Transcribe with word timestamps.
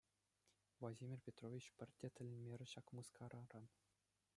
Владимир 0.79 1.19
Петрович 1.27 1.65
пӗртте 1.81 2.07
тӗлӗнмерӗ 2.17 2.65
ҫак 2.73 2.87
мыскараран. 3.01 3.65